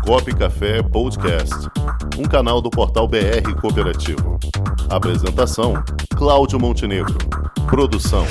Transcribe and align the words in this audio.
Comunicop 0.00 0.34
Café 0.36 0.82
Podcast, 0.82 1.54
um 2.18 2.24
canal 2.24 2.60
do 2.60 2.70
portal 2.70 3.06
BR 3.06 3.54
Cooperativo. 3.60 4.38
Apresentação: 4.88 5.74
Cláudio 6.16 6.58
Montenegro. 6.58 7.16
Produção: 7.68 8.24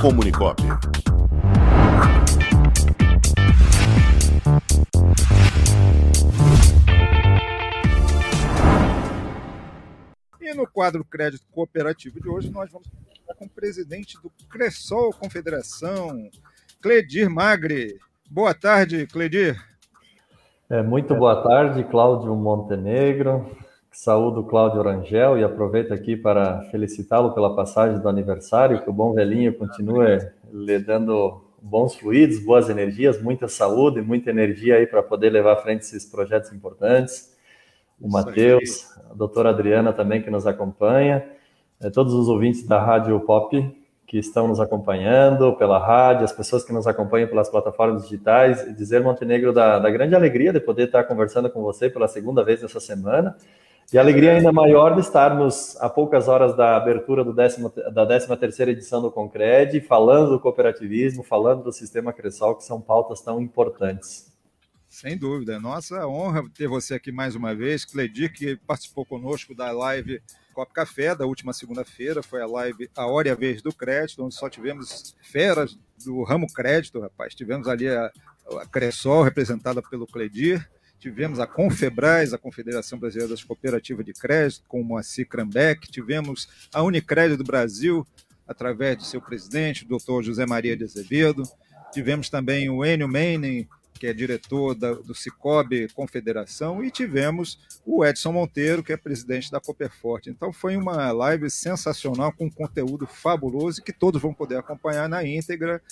Comunicop. 0.00 0.62
E 10.40 10.54
no 10.54 10.66
quadro 10.66 11.04
Crédito 11.04 11.46
Cooperativo 11.50 12.20
de 12.20 12.28
hoje, 12.28 12.50
nós 12.50 12.70
vamos 12.70 12.86
falar 13.26 13.34
com 13.36 13.46
o 13.46 13.50
presidente 13.50 14.16
do 14.22 14.30
Cressol 14.48 15.12
Confederação, 15.12 16.30
Cledir 16.80 17.28
Magre. 17.28 17.98
Boa 18.30 18.54
tarde, 18.54 19.06
Cledir. 19.06 19.67
É, 20.70 20.82
muito 20.82 21.14
boa 21.14 21.42
tarde, 21.42 21.82
Cláudio 21.82 22.34
Montenegro. 22.36 23.56
Saúdo 23.90 24.44
Cláudio 24.44 24.80
Orangel 24.80 25.38
e 25.38 25.42
aproveito 25.42 25.94
aqui 25.94 26.14
para 26.14 26.60
felicitá-lo 26.70 27.32
pela 27.32 27.56
passagem 27.56 27.98
do 27.98 28.06
aniversário, 28.06 28.82
que 28.82 28.90
o 28.90 28.92
bom 28.92 29.14
velhinho 29.14 29.54
continue 29.54 30.18
lhe 30.52 30.78
dando 30.78 31.42
bons 31.62 31.94
fluidos, 31.94 32.44
boas 32.44 32.68
energias, 32.68 33.20
muita 33.22 33.48
saúde, 33.48 34.02
muita 34.02 34.28
energia 34.28 34.76
aí 34.76 34.86
para 34.86 35.02
poder 35.02 35.30
levar 35.30 35.54
à 35.54 35.56
frente 35.56 35.80
esses 35.80 36.04
projetos 36.04 36.52
importantes. 36.52 37.34
O 37.98 38.06
Matheus, 38.06 38.94
a 39.10 39.14
doutora 39.14 39.48
Adriana 39.48 39.94
também 39.94 40.20
que 40.20 40.30
nos 40.30 40.46
acompanha, 40.46 41.24
é, 41.80 41.88
todos 41.88 42.12
os 42.12 42.28
ouvintes 42.28 42.66
da 42.66 42.78
Rádio 42.78 43.18
Pop 43.20 43.74
que 44.08 44.16
estão 44.18 44.48
nos 44.48 44.58
acompanhando 44.58 45.54
pela 45.58 45.78
rádio, 45.78 46.24
as 46.24 46.32
pessoas 46.32 46.64
que 46.64 46.72
nos 46.72 46.86
acompanham 46.86 47.28
pelas 47.28 47.50
plataformas 47.50 48.04
digitais, 48.04 48.66
e 48.66 48.72
dizer, 48.72 49.02
Montenegro, 49.02 49.52
da, 49.52 49.78
da 49.78 49.90
grande 49.90 50.14
alegria 50.14 50.50
de 50.50 50.58
poder 50.58 50.84
estar 50.84 51.04
conversando 51.04 51.50
com 51.50 51.60
você 51.60 51.90
pela 51.90 52.08
segunda 52.08 52.42
vez 52.42 52.62
essa 52.62 52.80
semana, 52.80 53.36
e 53.92 53.98
alegria 53.98 54.32
ainda 54.32 54.50
maior 54.50 54.94
de 54.94 55.00
estarmos 55.00 55.76
a 55.78 55.90
poucas 55.90 56.26
horas 56.26 56.56
da 56.56 56.74
abertura 56.74 57.22
do 57.22 57.34
décimo, 57.34 57.70
da 57.92 58.06
13 58.06 58.34
terceira 58.38 58.70
edição 58.70 59.02
do 59.02 59.10
Concred, 59.10 59.78
falando 59.82 60.30
do 60.30 60.40
cooperativismo, 60.40 61.22
falando 61.22 61.62
do 61.62 61.72
sistema 61.72 62.10
Cressol, 62.10 62.56
que 62.56 62.64
são 62.64 62.80
pautas 62.80 63.20
tão 63.20 63.38
importantes. 63.38 64.32
Sem 64.88 65.18
dúvida. 65.18 65.60
Nossa 65.60 66.06
honra 66.06 66.42
ter 66.56 66.66
você 66.66 66.94
aqui 66.94 67.12
mais 67.12 67.34
uma 67.34 67.54
vez. 67.54 67.84
Cledir, 67.84 68.32
que 68.32 68.56
participou 68.56 69.04
conosco 69.04 69.54
da 69.54 69.70
live 69.70 70.22
Copo 70.58 70.74
Café 70.74 71.14
da 71.14 71.24
última 71.24 71.52
segunda-feira, 71.52 72.20
foi 72.20 72.42
a 72.42 72.46
live 72.46 72.90
A 72.96 73.06
Hora 73.06 73.28
e 73.28 73.30
a 73.30 73.34
Vez 73.36 73.62
do 73.62 73.72
Crédito, 73.72 74.24
onde 74.24 74.34
só 74.34 74.50
tivemos 74.50 75.14
feras 75.22 75.78
do 76.04 76.24
ramo 76.24 76.52
crédito, 76.52 76.98
rapaz. 76.98 77.32
Tivemos 77.32 77.68
ali 77.68 77.88
a, 77.88 78.10
a 78.60 78.66
Cressol, 78.66 79.22
representada 79.22 79.80
pelo 79.80 80.04
Cledir, 80.04 80.68
tivemos 80.98 81.38
a 81.38 81.46
Confebras, 81.46 82.32
a 82.32 82.38
Confederação 82.38 82.98
Brasileira 82.98 83.30
das 83.30 83.44
Cooperativas 83.44 84.04
de 84.04 84.12
Crédito, 84.12 84.64
com 84.66 84.80
o 84.80 84.84
Moacir 84.84 85.28
Krambeck, 85.28 85.88
tivemos 85.92 86.48
a 86.74 86.82
Unicrédito 86.82 87.44
do 87.44 87.46
Brasil, 87.46 88.04
através 88.44 88.98
de 88.98 89.06
seu 89.06 89.22
presidente, 89.22 89.84
o 89.84 89.88
doutor 89.88 90.24
José 90.24 90.44
Maria 90.44 90.76
de 90.76 90.82
Azevedo, 90.82 91.44
tivemos 91.92 92.28
também 92.28 92.68
o 92.68 92.84
Enio 92.84 93.06
Meinen, 93.06 93.68
que 93.98 94.06
é 94.06 94.12
diretor 94.12 94.74
da, 94.74 94.92
do 94.92 95.14
Cicobi 95.14 95.88
Confederação, 95.88 96.84
e 96.84 96.90
tivemos 96.90 97.58
o 97.84 98.04
Edson 98.04 98.32
Monteiro, 98.32 98.82
que 98.82 98.92
é 98.92 98.96
presidente 98.96 99.50
da 99.50 99.60
Cooperforte. 99.60 100.30
Então 100.30 100.52
foi 100.52 100.76
uma 100.76 101.10
live 101.12 101.50
sensacional, 101.50 102.32
com 102.32 102.50
conteúdo 102.50 103.06
fabuloso, 103.06 103.82
que 103.82 103.92
todos 103.92 104.20
vão 104.20 104.32
poder 104.32 104.56
acompanhar 104.56 105.08
na 105.08 105.24
íntegra 105.24 105.82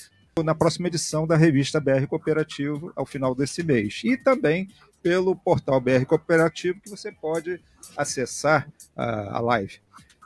na 0.45 0.55
próxima 0.55 0.89
edição 0.89 1.27
da 1.27 1.35
revista 1.35 1.81
BR 1.81 2.07
Cooperativo, 2.07 2.93
ao 2.95 3.07
final 3.07 3.35
desse 3.35 3.63
mês. 3.63 4.03
E 4.05 4.17
também 4.19 4.69
pelo 5.03 5.35
portal 5.35 5.81
BR 5.81 6.05
Cooperativo, 6.07 6.81
que 6.81 6.91
você 6.91 7.11
pode 7.11 7.61
acessar 7.97 8.69
a, 8.95 9.39
a 9.39 9.41
live. 9.41 9.81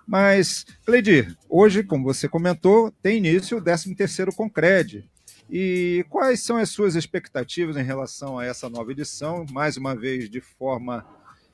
Mas, 0.07 0.67
Cleidir, 0.85 1.37
hoje, 1.49 1.85
como 1.85 2.03
você 2.03 2.29
comentou, 2.29 2.93
tem 3.01 3.19
início 3.19 3.59
o 3.59 3.63
13º 3.63 4.35
Concred, 4.35 5.09
e 5.51 6.05
quais 6.09 6.41
são 6.41 6.57
as 6.57 6.71
suas 6.71 6.95
expectativas 6.95 7.77
em 7.77 7.83
relação 7.83 8.39
a 8.39 8.47
essa 8.47 8.71
nova 8.71 8.93
edição? 8.93 9.45
Mais 9.51 9.77
uma 9.77 9.97
vez, 9.97 10.31
de 10.31 10.41
forma 10.41 11.05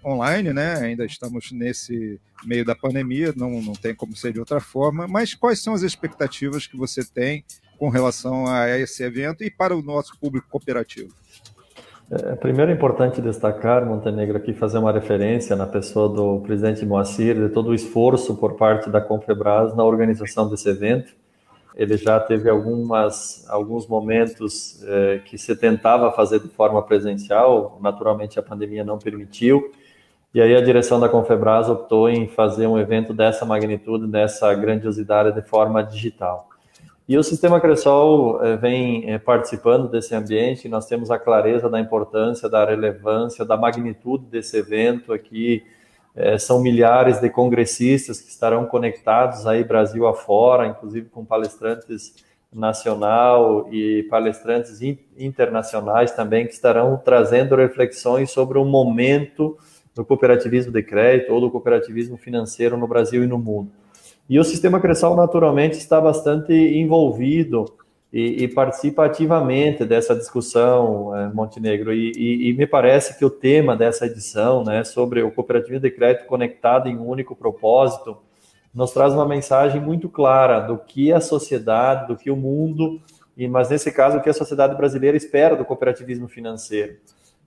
online, 0.05 0.53
né? 0.53 0.75
Ainda 0.77 1.07
estamos 1.07 1.51
nesse 1.51 2.21
meio 2.45 2.65
da 2.65 2.75
pandemia, 2.75 3.33
não, 3.35 3.63
não 3.63 3.73
tem 3.73 3.95
como 3.95 4.15
ser 4.15 4.35
de 4.35 4.39
outra 4.39 4.61
forma. 4.61 5.09
Mas 5.09 5.35
quais 5.35 5.63
são 5.63 5.73
as 5.73 5.83
expectativas 5.83 6.67
que 6.67 6.77
você 6.77 7.03
tem 7.03 7.43
com 7.79 7.89
relação 7.89 8.47
a 8.47 8.69
esse 8.79 9.03
evento 9.03 9.43
e 9.43 9.51
para 9.51 9.75
o 9.75 9.83
nosso 9.83 10.19
público 10.21 10.47
cooperativo? 10.51 11.13
É, 12.11 12.37
primeiro 12.37 12.71
é 12.71 12.75
importante 12.75 13.21
destacar, 13.21 13.85
Montenegro, 13.85 14.37
aqui 14.37 14.53
fazer 14.53 14.79
uma 14.79 14.93
referência 14.93 15.57
na 15.57 15.67
pessoa 15.67 16.09
do 16.09 16.41
presidente 16.41 16.85
Moacir, 16.85 17.35
de 17.35 17.49
todo 17.49 17.71
o 17.71 17.75
esforço 17.75 18.37
por 18.37 18.55
parte 18.55 18.91
da 18.91 19.01
Confebras 19.01 19.75
na 19.75 19.83
organização 19.85 20.49
desse 20.49 20.69
evento 20.69 21.13
ele 21.77 21.97
já 21.99 22.19
teve 22.19 22.49
algumas, 22.49 23.45
alguns 23.51 23.87
momentos 23.87 24.83
é, 24.85 25.21
que 25.25 25.37
se 25.37 25.55
tentava 25.55 26.11
fazer 26.11 26.41
de 26.41 26.49
forma 26.49 26.83
presencial, 26.83 27.79
naturalmente 27.83 28.39
a 28.39 28.43
pandemia 28.43 28.83
não 28.83 28.99
permitiu, 28.99 29.71
e 30.33 30.41
aí 30.41 30.57
a 30.57 30.61
direção 30.61 30.99
da 30.99 31.09
Confebras 31.09 31.69
optou 31.69 32.09
em 32.09 32.29
fazer 32.29 32.67
um 32.67 32.79
evento 32.79 33.13
dessa 33.13 33.45
magnitude, 33.45 34.07
dessa 34.07 34.53
grandiosidade 34.55 35.33
de 35.33 35.47
forma 35.47 35.83
digital. 35.83 36.49
E 37.09 37.17
o 37.17 37.23
Sistema 37.23 37.61
Cressol 37.61 38.43
é, 38.43 38.57
vem 38.57 39.11
é, 39.11 39.19
participando 39.19 39.89
desse 39.89 40.15
ambiente, 40.15 40.69
nós 40.69 40.87
temos 40.87 41.11
a 41.11 41.19
clareza 41.19 41.69
da 41.69 41.79
importância, 41.79 42.49
da 42.49 42.65
relevância, 42.65 43.45
da 43.45 43.57
magnitude 43.57 44.25
desse 44.27 44.57
evento 44.57 45.13
aqui, 45.13 45.63
é, 46.17 46.39
são 46.39 46.63
milhares 46.63 47.21
de 47.21 47.29
congressistas 47.29 48.23
que 48.23 48.31
estarão 48.31 48.65
conectados 48.65 49.47
aí 49.47 49.63
Brasil 49.63 50.07
afora, 50.07 50.67
inclusive 50.67 51.11
com 51.11 51.25
palestrantes 51.25 52.15
nacional 52.51 53.69
e 53.71 54.05
palestrantes 54.05 54.81
internacionais 55.19 56.13
também 56.13 56.47
que 56.47 56.55
estarão 56.55 56.97
trazendo 56.97 57.55
reflexões 57.55 58.31
sobre 58.31 58.59
o 58.59 58.65
momento 58.65 59.59
do 59.95 60.05
cooperativismo 60.05 60.73
de 60.73 60.83
crédito 60.83 61.35
ou 61.35 61.41
do 61.41 61.51
cooperativismo 61.51 62.17
financeiro 62.17 62.79
no 62.79 62.89
Brasil 62.89 63.23
e 63.23 63.27
no 63.27 63.39
mundo. 63.39 63.71
E 64.29 64.41
o 64.41 64.45
sistema 64.45 64.81
Cressal 64.81 65.15
naturalmente 65.15 65.77
está 65.77 66.01
bastante 66.01 66.53
envolvido 66.53 67.67
e, 68.17 68.45
e 68.45 68.49
participa 68.49 69.05
ativamente 69.05 69.85
dessa 69.85 70.17
discussão, 70.17 71.15
é, 71.15 71.29
Montenegro. 71.29 71.93
E, 71.93 72.13
e, 72.13 72.49
e, 72.49 72.53
me 72.55 72.67
parece 72.67 73.19
que 73.19 73.27
o 73.27 73.29
tema 73.29 73.77
dessa 73.77 74.07
edição, 74.07 74.65
né, 74.65 74.85
sobre 74.85 75.23
o 75.23 75.31
cooperativismo 75.31 75.83
de 75.83 75.91
crédito 75.91 76.25
conectado 76.25 76.89
em 76.89 76.97
um 76.97 77.07
único 77.07 77.37
propósito, 77.37 78.17
nos 78.73 78.91
traz 78.93 79.13
uma 79.13 79.29
mensagem 79.29 79.83
muito 79.83 80.09
clara 80.09 80.61
do 80.61 80.79
que 80.79 81.13
a 81.13 81.21
sociedade, 81.21 82.09
do 82.09 82.17
que 82.17 82.31
o 82.31 82.37
mundo, 82.37 83.03
e 83.37 83.47
mas 83.47 83.69
nesse 83.69 83.93
caso 83.93 84.17
o 84.17 84.23
que 84.23 84.31
a 84.31 84.35
sociedade 84.35 84.75
brasileira 84.75 85.15
espera 85.15 85.55
do 85.55 85.67
cooperativismo 85.67 86.27
financeiro. 86.27 86.97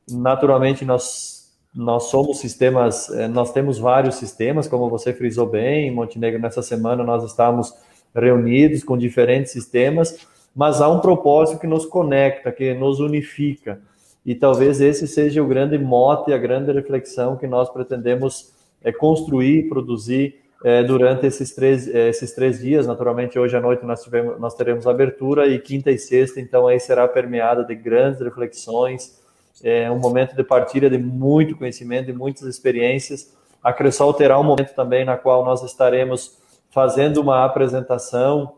Naturalmente 0.08 0.85
nós 0.85 1.40
nós 1.74 2.06
somos 2.06 2.40
sistemas, 2.40 3.09
é, 3.09 3.28
nós 3.28 3.52
temos 3.52 3.79
vários 3.79 4.16
sistemas, 4.16 4.68
como 4.68 4.88
você 4.88 5.13
frisou 5.13 5.47
bem, 5.47 5.90
Montenegro 5.90 6.40
nessa 6.40 6.62
semana 6.62 7.03
nós 7.03 7.24
estamos 7.24 7.74
reunidos 8.13 8.84
com 8.84 8.96
diferentes 8.96 9.52
sistemas 9.52 10.28
mas 10.56 10.82
há 10.82 10.90
um 10.90 11.00
propósito 11.00 11.60
que 11.60 11.68
nos 11.68 11.86
conecta, 11.86 12.52
que 12.52 12.74
nos 12.74 13.00
unifica. 13.00 13.82
E 14.26 14.36
talvez 14.36 14.82
esse 14.82 15.08
seja 15.08 15.42
o 15.42 15.48
grande 15.48 15.78
mote, 15.78 16.34
a 16.34 16.38
grande 16.38 16.72
reflexão 16.72 17.36
que 17.36 17.48
nós 17.48 17.70
pretendemos 17.70 18.52
é, 18.84 18.92
construir, 18.92 19.70
produzir 19.70 20.40
é, 20.64 20.84
durante 20.84 21.26
esses 21.26 21.54
três, 21.56 21.88
é, 21.88 22.09
esses 22.09 22.34
três 22.34 22.59
dias. 22.59 22.86
Naturalmente, 22.86 23.40
hoje 23.40 23.56
à 23.56 23.62
noite 23.62 23.86
nós, 23.86 24.04
tivemos, 24.04 24.40
nós 24.40 24.54
teremos 24.56 24.86
abertura 24.88 25.48
e 25.48 25.59
quinta 25.59 25.92
e 25.92 25.98
sexta, 25.98 26.40
então 26.40 26.68
aí 26.68 26.80
será 26.80 27.08
permeada 27.08 27.64
de 27.64 27.76
grandes 27.76 28.20
reflexões, 28.22 29.20
é 29.64 29.90
um 29.92 30.00
momento 30.00 30.36
de 30.36 30.44
partilha 30.44 30.90
de 30.90 30.97
muito 30.97 31.58
conhecimento 31.58 32.09
e 32.09 32.14
muitas 32.14 32.44
experiências. 32.44 33.35
A 33.62 33.73
Cressol 33.73 34.14
terá 34.14 34.40
um 34.40 34.44
momento 34.44 34.73
também 34.73 35.03
na 35.03 35.18
qual 35.18 35.44
nós 35.44 35.64
estaremos 35.64 36.38
fazendo 36.70 37.20
uma 37.20 37.44
apresentação 37.44 38.53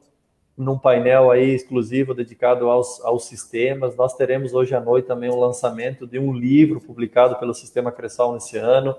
num 0.57 0.77
painel 0.77 1.31
aí 1.31 1.53
exclusivo 1.53 2.13
dedicado 2.13 2.69
aos, 2.69 3.03
aos 3.03 3.25
sistemas. 3.25 3.95
Nós 3.95 4.15
teremos 4.15 4.53
hoje 4.53 4.75
à 4.75 4.81
noite 4.81 5.07
também 5.07 5.29
o 5.29 5.39
lançamento 5.39 6.05
de 6.05 6.19
um 6.19 6.33
livro 6.33 6.79
publicado 6.79 7.35
pelo 7.37 7.53
Sistema 7.53 7.91
Cressal 7.91 8.33
nesse 8.33 8.57
ano, 8.57 8.95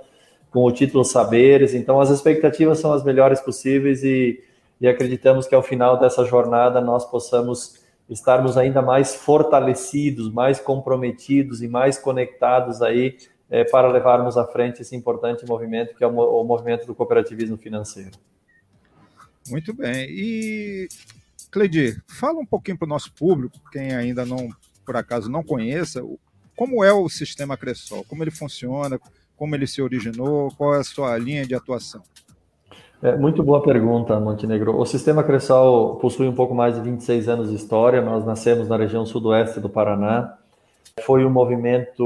com 0.50 0.64
o 0.64 0.72
título 0.72 1.04
Saberes. 1.04 1.74
Então, 1.74 2.00
as 2.00 2.10
expectativas 2.10 2.78
são 2.78 2.92
as 2.92 3.04
melhores 3.04 3.40
possíveis 3.40 4.02
e, 4.02 4.42
e 4.80 4.88
acreditamos 4.88 5.46
que 5.46 5.54
ao 5.54 5.62
final 5.62 5.98
dessa 5.98 6.24
jornada 6.24 6.80
nós 6.80 7.04
possamos 7.08 7.80
estarmos 8.08 8.58
ainda 8.58 8.82
mais 8.82 9.14
fortalecidos, 9.14 10.30
mais 10.30 10.60
comprometidos 10.60 11.62
e 11.62 11.68
mais 11.68 11.98
conectados 11.98 12.82
aí 12.82 13.16
é, 13.48 13.64
para 13.64 13.90
levarmos 13.90 14.36
à 14.36 14.46
frente 14.46 14.82
esse 14.82 14.96
importante 14.96 15.46
movimento 15.46 15.94
que 15.94 16.02
é 16.02 16.06
o, 16.06 16.18
o 16.18 16.44
movimento 16.44 16.86
do 16.86 16.94
cooperativismo 16.94 17.56
financeiro. 17.56 18.12
Muito 19.48 19.74
bem. 19.74 20.06
E 20.08 20.88
Cleidir, 21.52 22.02
fala 22.08 22.40
um 22.40 22.46
pouquinho 22.46 22.78
para 22.78 22.86
o 22.86 22.88
nosso 22.88 23.12
público, 23.12 23.60
quem 23.70 23.94
ainda 23.94 24.24
não, 24.24 24.48
por 24.84 24.96
acaso, 24.96 25.30
não 25.30 25.44
conheça, 25.44 26.02
como 26.56 26.82
é 26.82 26.92
o 26.92 27.08
sistema 27.08 27.56
Cressol? 27.56 28.04
Como 28.08 28.24
ele 28.24 28.30
funciona? 28.30 28.98
Como 29.36 29.54
ele 29.54 29.66
se 29.66 29.82
originou? 29.82 30.50
Qual 30.56 30.74
é 30.74 30.78
a 30.78 30.84
sua 30.84 31.16
linha 31.18 31.46
de 31.46 31.54
atuação? 31.54 32.02
É, 33.02 33.16
muito 33.16 33.42
boa 33.42 33.62
pergunta, 33.62 34.18
Montenegro. 34.20 34.78
O 34.78 34.86
sistema 34.86 35.24
Cressol 35.24 35.96
possui 35.96 36.28
um 36.28 36.34
pouco 36.34 36.54
mais 36.54 36.76
de 36.76 36.80
26 36.80 37.28
anos 37.28 37.50
de 37.50 37.56
história. 37.56 38.00
Nós 38.00 38.24
nascemos 38.24 38.68
na 38.68 38.76
região 38.76 39.04
sudoeste 39.04 39.60
do 39.60 39.68
Paraná. 39.68 40.38
Foi 41.04 41.24
um 41.24 41.30
movimento 41.30 42.04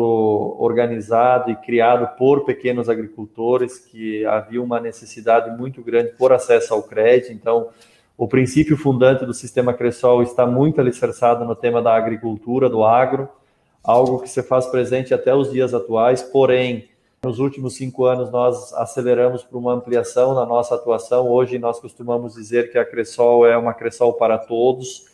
organizado 0.59 1.51
e 1.51 1.57
criado 1.57 2.17
por 2.17 2.45
pequenos 2.45 2.89
agricultores 2.89 3.79
que 3.79 4.25
havia 4.25 4.63
uma 4.63 4.81
necessidade 4.81 5.57
muito 5.57 5.83
grande 5.83 6.13
por 6.17 6.33
acesso 6.33 6.73
ao 6.73 6.83
crédito. 6.83 7.33
Então, 7.33 7.69
o 8.17 8.27
princípio 8.27 8.77
fundante 8.77 9.27
do 9.27 9.35
sistema 9.35 9.75
Cressol 9.75 10.23
está 10.23 10.47
muito 10.47 10.81
alicerçado 10.81 11.45
no 11.45 11.55
tema 11.55 11.83
da 11.83 11.95
agricultura, 11.95 12.69
do 12.69 12.83
agro, 12.83 13.29
algo 13.85 14.21
que 14.21 14.29
se 14.29 14.43
faz 14.43 14.67
presente 14.67 15.13
até 15.13 15.35
os 15.35 15.51
dias 15.51 15.75
atuais, 15.75 16.23
porém, 16.23 16.89
nos 17.23 17.39
últimos 17.39 17.75
cinco 17.77 18.07
anos 18.07 18.31
nós 18.31 18.73
aceleramos 18.75 19.43
para 19.43 19.59
uma 19.59 19.75
ampliação 19.75 20.35
na 20.35 20.47
nossa 20.47 20.75
atuação. 20.77 21.29
Hoje 21.29 21.59
nós 21.59 21.79
costumamos 21.79 22.35
dizer 22.35 22.71
que 22.71 22.79
a 22.79 22.85
Cressol 22.85 23.47
é 23.47 23.57
uma 23.57 23.75
Cressol 23.75 24.15
para 24.15 24.39
todos, 24.39 25.07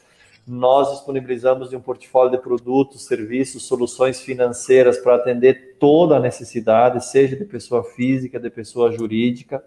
nós 0.46 0.90
disponibilizamos 0.90 1.72
um 1.72 1.81
portfólio 1.81 2.32
de 2.32 2.38
produtos, 2.38 3.05
serviços, 3.05 3.64
soluções 3.64 4.20
financeiras 4.20 4.98
para 4.98 5.14
atender 5.14 5.76
toda 5.78 6.16
a 6.16 6.20
necessidade, 6.20 7.05
seja 7.05 7.37
de 7.37 7.44
pessoa 7.44 7.84
física, 7.84 8.40
de 8.40 8.50
pessoa 8.50 8.90
jurídica. 8.90 9.64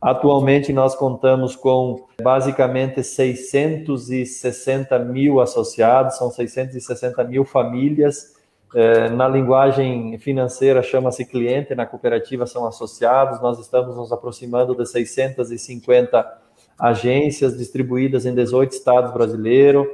Atualmente 0.00 0.72
nós 0.72 0.94
contamos 0.94 1.56
com 1.56 2.06
basicamente 2.22 3.02
660 3.02 4.98
mil 4.98 5.40
associados, 5.40 6.16
são 6.16 6.30
660 6.30 7.24
mil 7.24 7.44
famílias. 7.44 8.36
É, 8.74 9.08
na 9.08 9.26
linguagem 9.28 10.18
financeira 10.18 10.82
chama-se 10.82 11.24
cliente, 11.24 11.74
na 11.74 11.86
cooperativa 11.86 12.46
são 12.46 12.66
associados. 12.66 13.40
Nós 13.40 13.58
estamos 13.58 13.96
nos 13.96 14.12
aproximando 14.12 14.74
de 14.74 14.84
650 14.86 16.42
agências 16.78 17.56
distribuídas 17.56 18.26
em 18.26 18.34
18 18.34 18.72
estados 18.72 19.12
brasileiros. 19.12 19.86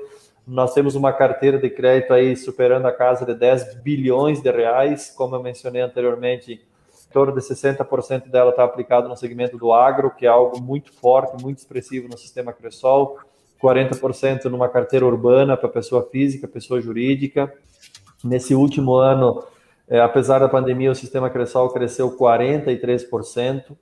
Nós 0.47 0.75
temos 0.75 0.97
uma 0.97 1.13
carteira 1.13 1.59
de 1.59 1.71
crédito 1.71 2.13
aí 2.13 2.37
superando 2.37 2.87
a 2.87 2.93
casa 2.93 3.25
de 3.25 3.35
10 3.35 3.77
bilhões 3.83 4.43
de 4.43 4.51
reais, 4.51 5.13
como 5.17 5.37
eu 5.37 5.43
mencionei 5.43 5.81
anteriormente, 5.81 6.61
torno 7.13 7.33
de 7.35 7.41
60% 7.41 8.29
dela 8.29 8.51
está 8.51 8.65
aplicado 8.65 9.09
no 9.09 9.17
segmento 9.17 9.57
do 9.57 9.73
agro, 9.73 10.11
que 10.11 10.27
é 10.27 10.29
algo 10.29 10.61
muito 10.61 10.93
forte, 10.93 11.43
muito 11.43 11.59
expressivo 11.59 12.09
no 12.09 12.19
sistema 12.19 12.53
Cressol, 12.53 13.19
40% 13.63 14.45
numa 14.47 14.69
carteira 14.69 15.07
urbana 15.07 15.57
para 15.57 15.69
pessoa 15.69 16.09
física, 16.11 16.49
pessoa 16.49 16.81
jurídica. 16.81 17.53
Nesse 18.25 18.55
último 18.55 18.95
ano, 18.95 19.45
é, 19.89 20.01
apesar 20.01 20.39
da 20.39 20.49
pandemia, 20.49 20.91
o 20.91 20.95
sistema 20.95 21.31
Cressol 21.31 21.71
cresceu 21.71 22.17
43%. 22.17 23.77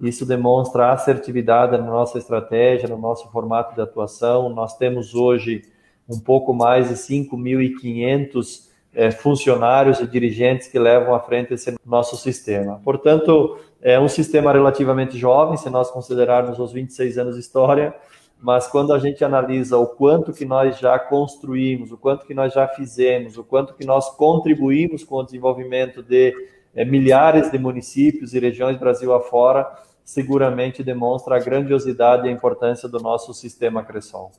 Isso 0.00 0.26
demonstra 0.26 0.92
assertividade 0.92 1.72
na 1.72 1.84
nossa 1.84 2.18
estratégia, 2.18 2.88
no 2.88 2.98
nosso 2.98 3.30
formato 3.30 3.74
de 3.74 3.80
atuação. 3.80 4.48
Nós 4.50 4.76
temos 4.76 5.14
hoje 5.14 5.62
um 6.08 6.20
pouco 6.20 6.54
mais 6.54 6.88
de 6.88 6.94
5.500 6.94 8.66
é, 8.96 9.10
funcionários 9.10 10.00
e 10.00 10.06
dirigentes 10.06 10.68
que 10.68 10.78
levam 10.78 11.14
à 11.14 11.20
frente 11.20 11.52
esse 11.52 11.76
nosso 11.84 12.16
sistema. 12.16 12.80
Portanto, 12.82 13.58
é 13.82 14.00
um 14.00 14.08
sistema 14.08 14.50
relativamente 14.50 15.18
jovem, 15.18 15.58
se 15.58 15.68
nós 15.68 15.90
considerarmos 15.90 16.58
os 16.58 16.72
26 16.72 17.18
anos 17.18 17.34
de 17.34 17.40
história, 17.42 17.94
mas 18.40 18.66
quando 18.66 18.94
a 18.94 18.98
gente 18.98 19.22
analisa 19.22 19.76
o 19.76 19.86
quanto 19.86 20.32
que 20.32 20.46
nós 20.46 20.78
já 20.78 20.98
construímos, 20.98 21.92
o 21.92 21.98
quanto 21.98 22.26
que 22.26 22.32
nós 22.32 22.54
já 22.54 22.66
fizemos, 22.68 23.36
o 23.36 23.44
quanto 23.44 23.74
que 23.74 23.84
nós 23.84 24.08
contribuímos 24.16 25.04
com 25.04 25.16
o 25.16 25.22
desenvolvimento 25.22 26.02
de 26.02 26.34
é, 26.74 26.82
milhares 26.82 27.50
de 27.50 27.58
municípios 27.58 28.32
e 28.32 28.38
regiões 28.38 28.78
Brasil 28.78 29.12
afora, 29.12 29.70
seguramente 30.04 30.82
demonstra 30.82 31.36
a 31.36 31.38
grandiosidade 31.38 32.26
e 32.26 32.30
a 32.30 32.32
importância 32.32 32.88
do 32.88 32.98
nosso 32.98 33.34
sistema 33.34 33.84
Cressol. 33.84 34.32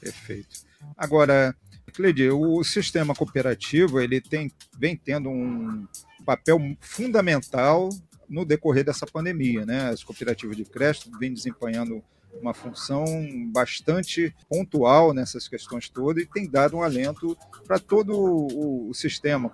Perfeito. 0.00 0.64
Agora, 0.96 1.54
Cleide, 1.92 2.30
o 2.30 2.62
sistema 2.64 3.14
cooperativo 3.14 4.00
ele 4.00 4.20
tem, 4.20 4.50
vem 4.78 4.96
tendo 4.96 5.30
um 5.30 5.86
papel 6.24 6.58
fundamental 6.80 7.88
no 8.28 8.44
decorrer 8.44 8.84
dessa 8.84 9.06
pandemia, 9.06 9.64
né? 9.64 9.88
As 9.88 10.02
cooperativas 10.02 10.56
de 10.56 10.64
crédito 10.64 11.10
vêm 11.18 11.32
desempenhando 11.32 12.02
uma 12.40 12.52
função 12.52 13.04
bastante 13.50 14.34
pontual 14.48 15.14
nessas 15.14 15.48
questões 15.48 15.88
todas 15.88 16.22
e 16.22 16.26
tem 16.26 16.48
dado 16.48 16.76
um 16.76 16.82
alento 16.82 17.36
para 17.66 17.78
todo 17.78 18.12
o, 18.14 18.92
sistema 18.92 19.50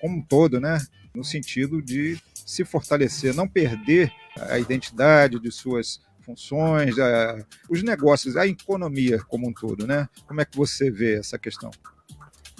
como 0.00 0.18
um 0.18 0.22
todo, 0.22 0.60
né? 0.60 0.84
No 1.14 1.24
sentido 1.24 1.80
de 1.80 2.20
se 2.34 2.64
fortalecer, 2.64 3.34
não 3.34 3.48
perder 3.48 4.12
a 4.36 4.58
identidade 4.58 5.40
de 5.40 5.50
suas 5.50 6.00
funções, 6.26 6.98
a, 6.98 7.38
os 7.70 7.82
negócios, 7.82 8.36
a 8.36 8.46
economia 8.46 9.18
como 9.28 9.48
um 9.48 9.52
todo, 9.52 9.86
né? 9.86 10.08
Como 10.26 10.40
é 10.40 10.44
que 10.44 10.56
você 10.56 10.90
vê 10.90 11.14
essa 11.14 11.38
questão? 11.38 11.70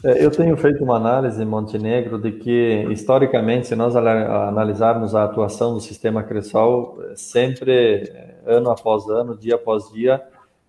É, 0.05 0.25
eu 0.25 0.31
tenho 0.31 0.57
feito 0.57 0.85
uma 0.85 0.97
análise 0.97 1.43
em 1.43 1.47
Montenegro 1.47 2.19
de 2.19 2.33
que, 2.33 2.87
historicamente, 2.91 3.67
se 3.67 3.75
nós 3.75 3.97
analisarmos 3.97 5.15
a 5.15 5.25
atuação 5.25 5.75
do 5.75 5.81
sistema 5.81 6.23
Cressol, 6.23 7.03
sempre, 7.17 7.73
é, 7.73 8.37
ano 8.47 8.71
após 8.71 9.09
ano, 9.09 9.37
dia 9.37 9.57
após 9.57 9.91
dia, 9.91 10.23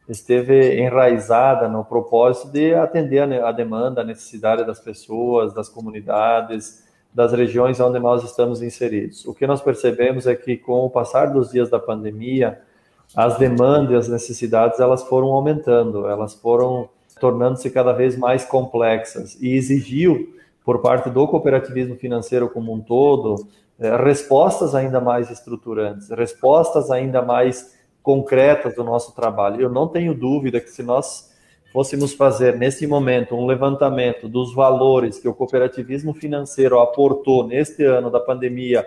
esteve 0.10 0.80
enraizada 0.80 1.68
no 1.68 1.84
propósito 1.84 2.52
de 2.52 2.74
atender 2.74 3.22
a 3.44 3.52
demanda, 3.52 4.02
a 4.02 4.04
necessidade 4.04 4.66
das 4.66 4.80
pessoas, 4.80 5.54
das 5.54 5.68
comunidades, 5.68 6.88
das 7.14 7.34
regiões 7.34 7.80
onde 7.80 8.00
nós 8.00 8.24
estamos 8.24 8.62
inseridos. 8.62 9.26
O 9.26 9.34
que 9.34 9.46
nós 9.46 9.62
percebemos 9.62 10.26
é 10.26 10.36
que, 10.36 10.56
com 10.56 10.86
o 10.86 10.90
passar 10.90 11.28
dos 11.28 11.52
dias 11.52 11.70
da 11.70 11.80
pandemia, 11.80 12.62
as 13.16 13.38
demandas 13.38 13.92
e 13.92 13.96
as 13.96 14.08
necessidades 14.08 14.80
elas 14.80 15.04
foram 15.04 15.28
aumentando, 15.28 16.08
elas 16.08 16.34
foram 16.34 16.90
tornando-se 17.20 17.70
cada 17.70 17.94
vez 17.94 18.18
mais 18.18 18.46
complexas 18.46 19.38
e 19.42 19.56
exigiu 19.56 20.36
por 20.64 20.82
parte 20.82 21.10
do 21.10 21.28
cooperativismo 21.28 21.96
financeiro 21.96 22.50
como 22.50 22.74
um 22.74 22.82
todo 22.82 23.48
eh, 23.80 23.96
respostas 23.98 24.76
ainda 24.76 25.00
mais 25.00 25.30
estruturantes, 25.32 26.10
respostas 26.10 26.92
ainda 26.92 27.22
mais 27.22 27.76
concretas 28.04 28.76
do 28.76 28.84
nosso 28.84 29.16
trabalho. 29.16 29.62
Eu 29.62 29.70
não 29.70 29.88
tenho 29.88 30.14
dúvida 30.14 30.60
que 30.60 30.70
se 30.70 30.84
nós 30.84 31.32
fôssemos 31.72 32.14
fazer 32.14 32.58
nesse 32.58 32.88
momento 32.88 33.36
um 33.36 33.46
levantamento 33.46 34.28
dos 34.28 34.54
valores 34.54 35.20
que 35.20 35.28
o 35.28 35.34
cooperativismo 35.34 36.14
financeiro 36.14 36.80
aportou 36.80 37.46
neste 37.46 37.84
ano 37.84 38.10
da 38.10 38.20
pandemia, 38.20 38.86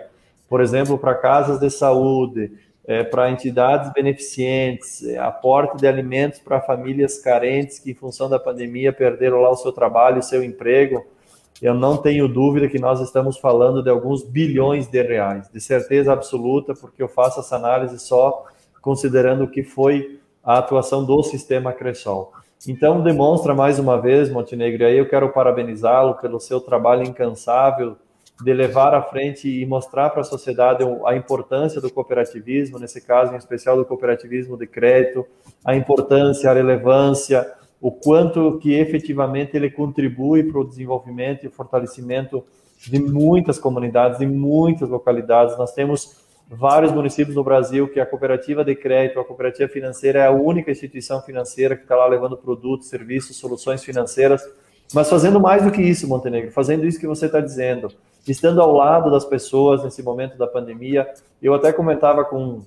por 0.49 0.59
exemplo, 0.59 0.97
para 0.97 1.15
casas 1.15 1.59
de 1.59 1.69
saúde, 1.69 2.51
é, 2.85 3.03
para 3.03 3.29
entidades 3.29 3.91
beneficentes, 3.93 5.03
é, 5.03 5.17
aporte 5.17 5.77
de 5.77 5.87
alimentos 5.87 6.39
para 6.39 6.61
famílias 6.61 7.19
carentes 7.19 7.79
que, 7.79 7.91
em 7.91 7.95
função 7.95 8.29
da 8.29 8.39
pandemia, 8.39 8.91
perderam 8.91 9.39
lá 9.39 9.49
o 9.51 9.55
seu 9.55 9.71
trabalho, 9.71 10.19
o 10.19 10.23
seu 10.23 10.43
emprego. 10.43 11.05
Eu 11.61 11.75
não 11.75 11.95
tenho 11.95 12.27
dúvida 12.27 12.67
que 12.67 12.79
nós 12.79 12.99
estamos 12.99 13.37
falando 13.37 13.83
de 13.83 13.89
alguns 13.89 14.23
bilhões 14.23 14.87
de 14.87 15.01
reais, 15.01 15.47
de 15.49 15.61
certeza 15.61 16.11
absoluta, 16.11 16.73
porque 16.73 17.03
eu 17.03 17.07
faço 17.07 17.39
essa 17.39 17.55
análise 17.55 17.99
só 17.99 18.45
considerando 18.81 19.43
o 19.43 19.47
que 19.47 19.63
foi 19.63 20.19
a 20.43 20.57
atuação 20.57 21.05
do 21.05 21.21
sistema 21.21 21.71
Cressol. 21.71 22.33
Então, 22.67 23.01
demonstra 23.01 23.53
mais 23.53 23.77
uma 23.77 23.99
vez, 23.99 24.29
Montenegro, 24.29 24.83
e 24.83 24.85
aí 24.85 24.97
eu 24.97 25.07
quero 25.07 25.29
parabenizá-lo 25.29 26.15
pelo 26.15 26.39
seu 26.39 26.59
trabalho 26.59 27.03
incansável 27.03 27.95
de 28.43 28.53
levar 28.53 28.93
à 28.93 29.01
frente 29.01 29.47
e 29.47 29.65
mostrar 29.65 30.09
para 30.09 30.21
a 30.21 30.23
sociedade 30.23 30.83
a 31.05 31.15
importância 31.15 31.79
do 31.79 31.91
cooperativismo, 31.91 32.79
nesse 32.79 33.01
caso 33.01 33.33
em 33.33 33.37
especial 33.37 33.77
do 33.77 33.85
cooperativismo 33.85 34.57
de 34.57 34.67
crédito, 34.67 35.25
a 35.63 35.75
importância, 35.75 36.49
a 36.49 36.53
relevância, 36.53 37.51
o 37.79 37.91
quanto 37.91 38.59
que 38.59 38.73
efetivamente 38.73 39.55
ele 39.55 39.69
contribui 39.69 40.43
para 40.43 40.59
o 40.59 40.67
desenvolvimento 40.67 41.45
e 41.45 41.49
fortalecimento 41.49 42.43
de 42.79 42.99
muitas 42.99 43.59
comunidades, 43.59 44.19
de 44.19 44.25
muitas 44.25 44.89
localidades. 44.89 45.57
Nós 45.57 45.73
temos 45.73 46.21
vários 46.47 46.91
municípios 46.91 47.35
no 47.35 47.43
Brasil 47.43 47.87
que 47.87 47.99
a 47.99 48.05
cooperativa 48.05 48.63
de 48.63 48.75
crédito, 48.75 49.19
a 49.19 49.25
cooperativa 49.25 49.69
financeira 49.69 50.19
é 50.19 50.27
a 50.27 50.31
única 50.31 50.69
instituição 50.71 51.21
financeira 51.21 51.75
que 51.75 51.83
está 51.83 51.95
lá 51.95 52.07
levando 52.07 52.35
produtos, 52.35 52.87
serviços, 52.87 53.37
soluções 53.37 53.83
financeiras, 53.83 54.43
mas 54.93 55.09
fazendo 55.09 55.39
mais 55.39 55.63
do 55.63 55.71
que 55.71 55.81
isso, 55.81 56.07
Montenegro, 56.07 56.51
fazendo 56.51 56.85
isso 56.85 56.99
que 56.99 57.07
você 57.07 57.27
está 57.27 57.39
dizendo, 57.39 57.89
estando 58.27 58.61
ao 58.61 58.71
lado 58.71 59.09
das 59.09 59.25
pessoas 59.25 59.83
nesse 59.83 60.03
momento 60.03 60.37
da 60.37 60.47
pandemia. 60.47 61.07
Eu 61.41 61.53
até 61.53 61.71
comentava 61.73 62.23
com, 62.23 62.61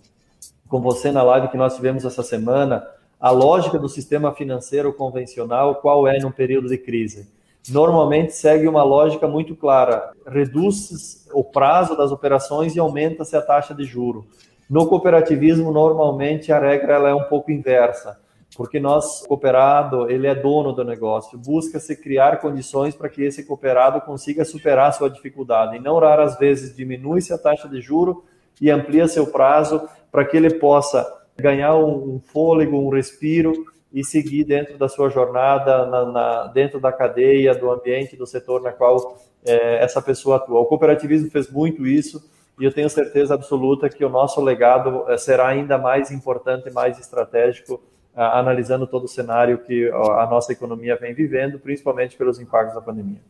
com 0.68 0.80
você 0.80 1.12
na 1.12 1.22
live 1.22 1.48
que 1.48 1.56
nós 1.56 1.76
tivemos 1.76 2.04
essa 2.04 2.22
semana, 2.22 2.86
a 3.20 3.30
lógica 3.30 3.78
do 3.78 3.88
sistema 3.88 4.32
financeiro 4.32 4.92
convencional, 4.92 5.76
qual 5.76 6.06
é 6.06 6.18
num 6.18 6.30
período 6.30 6.68
de 6.68 6.76
crise? 6.76 7.28
Normalmente 7.70 8.34
segue 8.34 8.68
uma 8.68 8.82
lógica 8.82 9.26
muito 9.26 9.56
clara: 9.56 10.12
reduz 10.26 11.26
o 11.32 11.42
prazo 11.42 11.96
das 11.96 12.12
operações 12.12 12.76
e 12.76 12.78
aumenta-se 12.78 13.34
a 13.36 13.40
taxa 13.40 13.74
de 13.74 13.84
juro. 13.84 14.26
No 14.68 14.86
cooperativismo, 14.86 15.72
normalmente 15.72 16.52
a 16.52 16.58
regra 16.58 16.94
ela 16.94 17.08
é 17.08 17.14
um 17.14 17.24
pouco 17.24 17.50
inversa. 17.50 18.18
Porque 18.56 18.78
nós 18.78 19.26
cooperado 19.26 20.10
ele 20.10 20.26
é 20.26 20.34
dono 20.34 20.72
do 20.72 20.84
negócio, 20.84 21.38
busca 21.38 21.80
se 21.80 21.96
criar 21.96 22.40
condições 22.40 22.94
para 22.94 23.08
que 23.08 23.22
esse 23.22 23.44
cooperado 23.44 24.00
consiga 24.00 24.44
superar 24.44 24.92
sua 24.92 25.10
dificuldade 25.10 25.76
e 25.76 25.80
não 25.80 25.98
raras 25.98 26.38
vezes 26.38 26.74
diminui-se 26.74 27.32
a 27.32 27.38
taxa 27.38 27.68
de 27.68 27.80
juro 27.80 28.24
e 28.60 28.70
amplia 28.70 29.08
seu 29.08 29.26
prazo 29.26 29.88
para 30.10 30.24
que 30.24 30.36
ele 30.36 30.54
possa 30.54 31.04
ganhar 31.36 31.74
um 31.76 32.20
fôlego, 32.20 32.78
um 32.78 32.88
respiro 32.88 33.52
e 33.92 34.04
seguir 34.04 34.44
dentro 34.44 34.76
da 34.78 34.88
sua 34.88 35.08
jornada, 35.08 35.86
na, 35.86 36.04
na, 36.04 36.46
dentro 36.48 36.80
da 36.80 36.92
cadeia, 36.92 37.54
do 37.54 37.70
ambiente, 37.70 38.16
do 38.16 38.26
setor 38.26 38.60
na 38.62 38.72
qual 38.72 39.18
é, 39.44 39.82
essa 39.82 40.00
pessoa 40.00 40.36
atua. 40.36 40.60
O 40.60 40.66
cooperativismo 40.66 41.30
fez 41.30 41.50
muito 41.50 41.86
isso 41.86 42.22
e 42.58 42.64
eu 42.64 42.72
tenho 42.72 42.88
certeza 42.88 43.34
absoluta 43.34 43.88
que 43.88 44.04
o 44.04 44.08
nosso 44.08 44.40
legado 44.40 45.04
é, 45.08 45.16
será 45.16 45.48
ainda 45.48 45.76
mais 45.76 46.10
importante, 46.10 46.72
mais 46.72 46.98
estratégico, 46.98 47.80
analisando 48.14 48.86
todo 48.86 49.04
o 49.04 49.08
cenário 49.08 49.58
que 49.58 49.90
a 49.90 50.26
nossa 50.26 50.52
economia 50.52 50.96
vem 50.96 51.14
vivendo, 51.14 51.58
principalmente 51.58 52.16
pelos 52.16 52.38
impactos 52.38 52.74
da 52.74 52.80
pandemia. 52.80 53.20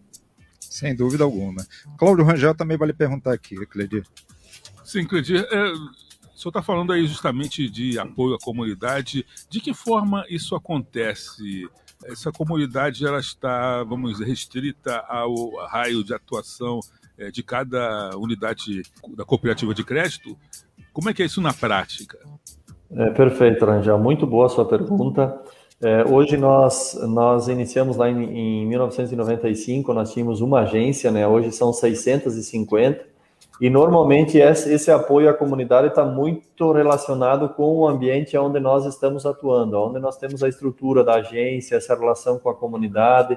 Sem 0.60 0.94
dúvida 0.94 1.24
alguma. 1.24 1.64
Cláudio 1.96 2.24
Rangel 2.24 2.54
também 2.54 2.76
vai 2.76 2.88
lhe 2.88 2.94
perguntar 2.94 3.32
aqui, 3.32 3.54
Cledir. 3.66 4.04
Sim, 4.84 5.06
Cledir. 5.06 5.46
É, 5.50 5.72
o 5.72 6.36
senhor 6.36 6.48
está 6.48 6.62
falando 6.62 6.92
aí 6.92 7.06
justamente 7.06 7.70
de 7.70 7.98
apoio 7.98 8.34
à 8.34 8.38
comunidade. 8.38 9.24
De 9.48 9.60
que 9.60 9.72
forma 9.72 10.24
isso 10.28 10.56
acontece? 10.56 11.68
Essa 12.04 12.32
comunidade 12.32 13.06
ela 13.06 13.20
está, 13.20 13.84
vamos 13.84 14.12
dizer, 14.12 14.24
restrita 14.24 14.98
ao 15.08 15.54
raio 15.66 16.02
de 16.02 16.12
atuação 16.12 16.80
é, 17.16 17.30
de 17.30 17.42
cada 17.42 18.10
unidade 18.16 18.82
da 19.16 19.24
cooperativa 19.24 19.72
de 19.72 19.84
crédito? 19.84 20.36
Como 20.92 21.08
é 21.08 21.14
que 21.14 21.22
é 21.22 21.26
isso 21.26 21.40
na 21.40 21.52
prática? 21.52 22.18
É, 22.96 23.10
perfeito, 23.10 23.64
Rangel. 23.64 23.98
Muito 23.98 24.24
boa 24.24 24.46
a 24.46 24.48
sua 24.48 24.64
pergunta. 24.64 25.40
É, 25.82 26.04
hoje 26.04 26.36
nós, 26.36 26.96
nós 27.02 27.48
iniciamos 27.48 27.96
lá 27.96 28.08
em, 28.08 28.62
em 28.62 28.66
1995, 28.66 29.92
nós 29.92 30.12
tínhamos 30.12 30.40
uma 30.40 30.60
agência, 30.60 31.10
né? 31.10 31.26
hoje 31.26 31.50
são 31.50 31.72
650, 31.72 33.04
e 33.60 33.68
normalmente 33.68 34.38
esse, 34.38 34.72
esse 34.72 34.90
apoio 34.92 35.28
à 35.28 35.34
comunidade 35.34 35.88
está 35.88 36.04
muito 36.04 36.70
relacionado 36.70 37.48
com 37.48 37.78
o 37.78 37.88
ambiente 37.88 38.38
onde 38.38 38.60
nós 38.60 38.86
estamos 38.86 39.26
atuando, 39.26 39.76
onde 39.76 39.98
nós 39.98 40.16
temos 40.16 40.44
a 40.44 40.48
estrutura 40.48 41.02
da 41.02 41.14
agência, 41.14 41.76
essa 41.76 41.96
relação 41.96 42.38
com 42.38 42.48
a 42.48 42.54
comunidade. 42.54 43.36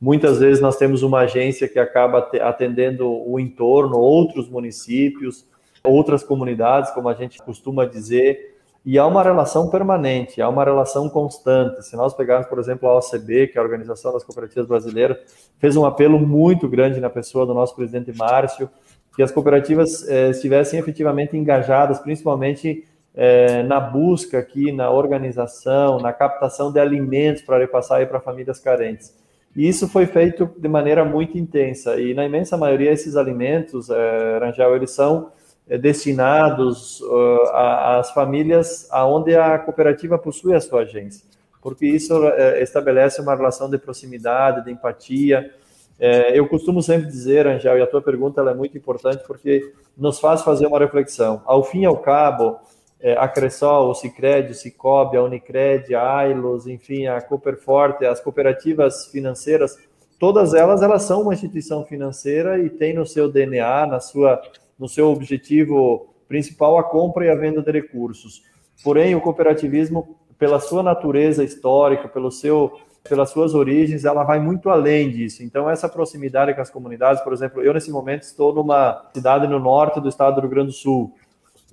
Muitas 0.00 0.38
vezes 0.40 0.60
nós 0.60 0.76
temos 0.76 1.04
uma 1.04 1.20
agência 1.20 1.68
que 1.68 1.78
acaba 1.78 2.28
atendendo 2.42 3.08
o 3.08 3.38
entorno, 3.38 3.96
outros 3.98 4.48
municípios, 4.48 5.46
outras 5.84 6.24
comunidades, 6.24 6.90
como 6.90 7.08
a 7.08 7.14
gente 7.14 7.40
costuma 7.40 7.84
dizer, 7.84 8.55
e 8.86 9.00
há 9.00 9.04
uma 9.04 9.20
relação 9.20 9.68
permanente, 9.68 10.40
há 10.40 10.48
uma 10.48 10.62
relação 10.62 11.08
constante. 11.08 11.84
Se 11.84 11.96
nós 11.96 12.14
pegarmos, 12.14 12.46
por 12.46 12.60
exemplo, 12.60 12.88
a 12.88 12.96
OCB, 12.96 13.48
que 13.48 13.58
é 13.58 13.60
a 13.60 13.64
Organização 13.64 14.12
das 14.12 14.22
Cooperativas 14.22 14.68
Brasileiras, 14.68 15.18
fez 15.58 15.76
um 15.76 15.84
apelo 15.84 16.20
muito 16.20 16.68
grande 16.68 17.00
na 17.00 17.10
pessoa 17.10 17.44
do 17.44 17.52
nosso 17.52 17.74
presidente 17.74 18.16
Márcio, 18.16 18.70
que 19.16 19.24
as 19.24 19.32
cooperativas 19.32 20.08
eh, 20.08 20.30
estivessem 20.30 20.78
efetivamente 20.78 21.36
engajadas, 21.36 21.98
principalmente 21.98 22.86
eh, 23.12 23.64
na 23.64 23.80
busca 23.80 24.38
aqui, 24.38 24.70
na 24.70 24.88
organização, 24.88 25.98
na 25.98 26.12
captação 26.12 26.70
de 26.70 26.78
alimentos 26.78 27.42
para 27.42 27.58
repassar 27.58 28.06
para 28.06 28.20
famílias 28.20 28.60
carentes. 28.60 29.12
E 29.56 29.66
isso 29.66 29.88
foi 29.88 30.06
feito 30.06 30.48
de 30.56 30.68
maneira 30.68 31.04
muito 31.04 31.36
intensa. 31.36 31.98
E 32.00 32.14
na 32.14 32.24
imensa 32.24 32.56
maioria 32.56 32.92
esses 32.92 33.16
alimentos, 33.16 33.90
eh, 33.90 34.38
Rangel, 34.40 34.76
eles 34.76 34.92
são 34.92 35.32
destinados 35.66 37.00
uh, 37.00 37.50
às 37.52 38.10
famílias 38.12 38.86
aonde 38.90 39.34
a 39.34 39.58
cooperativa 39.58 40.16
possui 40.16 40.54
a 40.54 40.60
sua 40.60 40.82
agência, 40.82 41.26
porque 41.60 41.86
isso 41.86 42.16
uh, 42.16 42.30
estabelece 42.60 43.20
uma 43.20 43.34
relação 43.34 43.68
de 43.68 43.76
proximidade, 43.76 44.64
de 44.64 44.70
empatia, 44.70 45.52
eu 46.34 46.46
costumo 46.46 46.82
sempre 46.82 47.06
dizer, 47.06 47.46
Angel, 47.46 47.78
e 47.78 47.80
a 47.80 47.86
tua 47.86 48.02
pergunta 48.02 48.42
é 48.42 48.52
muito 48.52 48.76
importante 48.76 49.24
porque 49.26 49.72
nos 49.96 50.20
faz 50.20 50.42
fazer 50.42 50.66
uma 50.66 50.78
reflexão. 50.78 51.40
Ao 51.46 51.64
fim 51.64 51.80
e 51.80 51.86
ao 51.86 51.96
cabo, 51.96 52.60
a 53.16 53.26
Cressol, 53.26 53.88
o 53.88 53.94
Cicred, 53.94 54.52
o 54.52 54.54
Cicobi, 54.54 55.16
a 55.16 55.22
Unicred, 55.22 55.94
a 55.94 56.16
Ailos, 56.18 56.66
enfim, 56.66 57.06
a 57.06 57.18
Cooperforte, 57.22 58.04
as 58.04 58.20
cooperativas 58.20 59.06
financeiras, 59.06 59.78
todas 60.18 60.54
elas, 60.54 60.82
elas 60.82 61.02
são 61.04 61.22
uma 61.22 61.34
instituição 61.34 61.84
financeira 61.84 62.58
e 62.58 62.68
têm 62.68 62.94
no 62.94 63.06
seu 63.06 63.30
DNA, 63.30 63.86
na 63.86 63.98
sua, 64.00 64.40
no 64.78 64.88
seu 64.88 65.10
objetivo 65.10 66.14
principal, 66.28 66.78
a 66.78 66.82
compra 66.82 67.26
e 67.26 67.30
a 67.30 67.34
venda 67.34 67.62
de 67.62 67.70
recursos. 67.70 68.42
Porém, 68.82 69.14
o 69.14 69.20
cooperativismo, 69.20 70.16
pela 70.38 70.60
sua 70.60 70.82
natureza 70.82 71.44
histórica, 71.44 72.08
pelo 72.08 72.30
seu 72.30 72.72
pelas 73.08 73.30
suas 73.30 73.54
origens, 73.54 74.04
ela 74.04 74.24
vai 74.24 74.40
muito 74.40 74.68
além 74.68 75.10
disso. 75.10 75.42
Então, 75.44 75.70
essa 75.70 75.88
proximidade 75.88 76.52
com 76.52 76.60
as 76.60 76.70
comunidades, 76.70 77.22
por 77.22 77.32
exemplo, 77.32 77.62
eu 77.62 77.72
nesse 77.72 77.88
momento 77.90 78.22
estou 78.22 78.52
numa 78.52 79.08
cidade 79.14 79.46
no 79.46 79.60
norte 79.60 80.00
do 80.00 80.08
estado 80.08 80.34
do 80.34 80.40
Rio 80.40 80.50
Grande 80.50 80.68
do 80.68 80.72
Sul, 80.72 81.14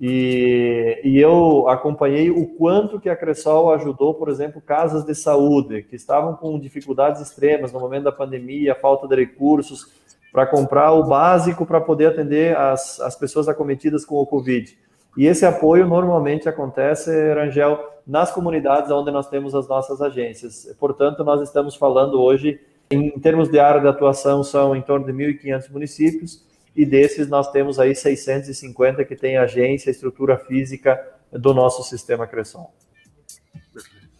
e, 0.02 1.00
e, 1.04 1.20
eu 1.20 1.68
acompanhei 1.70 2.32
o 2.32 2.48
quanto 2.48 3.00
que 3.00 3.10
a 3.10 3.16
Cressol 3.16 3.72
ajudou, 3.74 4.16
por 4.16 4.28
exemplo, 4.28 4.60
casas 4.60 5.06
de 5.06 5.14
saúde 5.14 5.84
que 5.84 5.96
estavam 5.96 6.36
com 6.36 6.60
dificuldades 6.60 7.22
extremas 7.22 7.72
no 7.72 7.80
momento 7.80 8.06
da 8.06 8.12
pandemia, 8.12 8.74
falta 8.74 9.08
de 9.08 9.16
recursos 9.16 9.92
para 10.34 10.48
comprar 10.48 10.92
o 10.94 11.04
básico 11.04 11.64
para 11.64 11.80
poder 11.80 12.08
atender 12.08 12.58
as, 12.58 13.00
as 13.00 13.16
pessoas 13.16 13.48
acometidas 13.48 14.04
com 14.04 14.16
o 14.16 14.26
Covid. 14.26 14.76
E 15.16 15.28
esse 15.28 15.46
apoio 15.46 15.88
normalmente 15.88 16.50
acontece, 16.50 17.12
Rangel, 17.36 17.80
nas 18.06 18.32
comunidades 18.32 18.90
onde 18.90 19.12
nós 19.12 19.30
temos 19.30 19.54
as 19.54 19.68
nossas 19.68 20.02
agências. 20.02 20.76
Portanto, 20.80 21.24
nós 21.24 21.40
estamos 21.42 21.76
falando 21.76 22.20
hoje, 22.20 22.60
em 22.90 23.12
termos 23.20 23.48
de 23.48 23.60
área 23.60 23.80
de 23.80 23.88
atuação, 23.88 24.44
são 24.44 24.76
em 24.76 24.82
torno 24.82 25.06
de 25.06 25.14
1.500 25.14 25.72
municípios, 25.72 26.44
e 26.76 26.84
desses 26.84 27.30
nós 27.30 27.52
temos 27.52 27.80
aí 27.80 27.96
650 27.96 29.06
que 29.06 29.16
têm 29.16 29.38
agência, 29.38 29.92
estrutura 29.92 30.36
física 30.36 31.00
do 31.32 31.54
nosso 31.54 31.84
sistema 31.84 32.26
Cresson. 32.26 32.74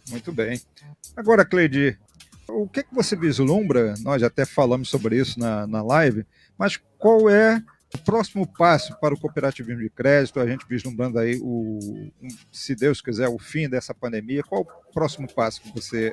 Muito 0.08 0.30
bem. 0.30 0.60
Agora, 1.16 1.44
Cleide, 1.44 1.98
o 2.48 2.68
que, 2.68 2.82
que 2.82 2.94
você 2.94 3.16
vislumbra? 3.16 3.94
Nós 4.00 4.22
até 4.22 4.44
falamos 4.44 4.88
sobre 4.88 5.16
isso 5.16 5.38
na, 5.38 5.66
na 5.66 5.82
live, 5.82 6.26
mas 6.58 6.76
qual 6.98 7.28
é 7.28 7.62
o 7.94 7.98
próximo 7.98 8.46
passo 8.46 8.98
para 8.98 9.14
o 9.14 9.20
cooperativismo 9.20 9.80
de 9.80 9.90
crédito, 9.90 10.40
a 10.40 10.46
gente 10.46 10.66
vislumbrando 10.68 11.18
aí, 11.18 11.38
o, 11.40 12.10
se 12.50 12.74
Deus 12.74 13.00
quiser, 13.00 13.28
o 13.28 13.38
fim 13.38 13.68
dessa 13.68 13.94
pandemia, 13.94 14.42
qual 14.42 14.62
o 14.62 14.92
próximo 14.92 15.32
passo 15.32 15.62
que 15.62 15.72
você 15.72 16.12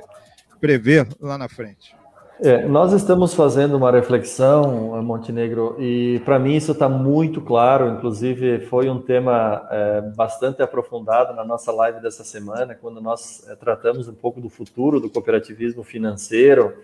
prevê 0.60 1.06
lá 1.20 1.36
na 1.36 1.48
frente? 1.48 1.94
É, 2.44 2.66
nós 2.66 2.92
estamos 2.92 3.34
fazendo 3.34 3.76
uma 3.76 3.92
reflexão, 3.92 5.00
Montenegro, 5.02 5.76
e 5.78 6.20
para 6.24 6.38
mim 6.38 6.56
isso 6.56 6.72
está 6.72 6.88
muito 6.88 7.40
claro. 7.40 7.88
Inclusive, 7.88 8.60
foi 8.66 8.90
um 8.90 9.00
tema 9.00 9.66
é, 9.70 10.00
bastante 10.16 10.60
aprofundado 10.60 11.34
na 11.34 11.44
nossa 11.44 11.70
live 11.70 12.00
dessa 12.00 12.24
semana, 12.24 12.74
quando 12.74 13.00
nós 13.00 13.46
é, 13.48 13.54
tratamos 13.54 14.08
um 14.08 14.14
pouco 14.14 14.40
do 14.40 14.50
futuro 14.50 14.98
do 14.98 15.08
cooperativismo 15.08 15.84
financeiro 15.84 16.74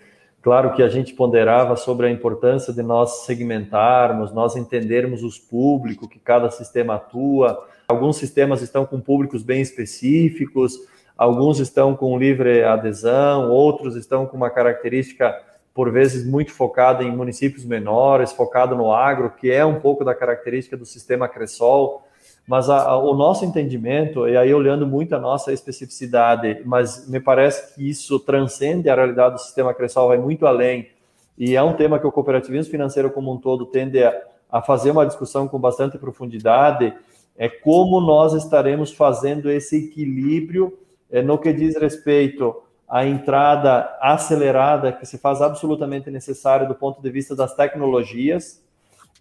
Claro 0.41 0.73
que 0.73 0.81
a 0.81 0.87
gente 0.87 1.13
ponderava 1.13 1.75
sobre 1.75 2.07
a 2.07 2.11
importância 2.11 2.71
de 2.71 2.81
nós 2.81 3.25
segmentarmos, 3.25 4.31
nós 4.31 4.55
entendermos 4.55 5.21
os 5.21 5.37
públicos 5.37 6.07
que 6.07 6.17
cada 6.17 6.49
sistema 6.49 6.95
atua. 6.95 7.67
Alguns 7.89 8.15
sistemas 8.15 8.61
estão 8.61 8.85
com 8.85 9.01
públicos 9.01 9.43
bem 9.43 9.61
específicos, 9.61 10.79
alguns 11.17 11.59
estão 11.59 11.93
com 11.93 12.17
livre 12.17 12.63
adesão, 12.63 13.49
outros 13.49 13.97
estão 13.97 14.25
com 14.25 14.37
uma 14.37 14.49
característica, 14.49 15.37
por 15.79 15.93
vezes, 15.93 16.25
muito 16.25 16.51
focada 16.51 17.05
em 17.05 17.15
municípios 17.15 17.63
menores, 17.63 18.33
focado 18.33 18.75
no 18.75 18.91
agro, 18.91 19.29
que 19.29 19.49
é 19.49 19.65
um 19.65 19.79
pouco 19.79 20.03
da 20.03 20.13
característica 20.13 20.75
do 20.75 20.85
sistema 20.85 21.25
Cressol. 21.29 22.03
Mas 22.45 22.69
a, 22.69 22.81
a, 22.81 22.97
o 22.97 23.13
nosso 23.13 23.45
entendimento, 23.45 24.27
e 24.27 24.35
aí 24.35 24.53
olhando 24.53 24.85
muito 24.85 25.15
a 25.15 25.19
nossa 25.21 25.53
especificidade, 25.53 26.61
mas 26.65 27.07
me 27.07 27.21
parece 27.21 27.73
que 27.73 27.89
isso 27.89 28.19
transcende 28.19 28.89
a 28.89 28.95
realidade 28.95 29.35
do 29.35 29.39
sistema 29.39 29.73
Cressol, 29.73 30.09
vai 30.09 30.17
muito 30.17 30.45
além, 30.45 30.89
e 31.37 31.55
é 31.55 31.63
um 31.63 31.71
tema 31.71 31.97
que 31.97 32.05
o 32.05 32.11
cooperativismo 32.11 32.69
financeiro 32.69 33.09
como 33.09 33.31
um 33.31 33.37
todo 33.37 33.65
tende 33.65 34.03
a, 34.03 34.13
a 34.51 34.61
fazer 34.61 34.91
uma 34.91 35.05
discussão 35.05 35.47
com 35.47 35.57
bastante 35.57 35.97
profundidade, 35.97 36.93
é 37.37 37.47
como 37.47 38.01
nós 38.01 38.33
estaremos 38.33 38.91
fazendo 38.91 39.49
esse 39.49 39.77
equilíbrio 39.77 40.77
é, 41.09 41.21
no 41.21 41.37
que 41.37 41.53
diz 41.53 41.77
respeito 41.77 42.63
à 42.89 43.05
entrada 43.05 43.97
acelerada, 44.01 44.91
que 44.91 45.05
se 45.05 45.17
faz 45.17 45.41
absolutamente 45.41 46.09
necessário 46.09 46.67
do 46.67 46.73
ponto 46.73 47.01
de 47.01 47.09
vista 47.11 47.35
das 47.35 47.53
tecnologias, 47.53 48.63